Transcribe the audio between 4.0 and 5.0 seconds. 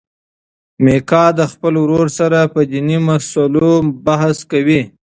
بحث کوي.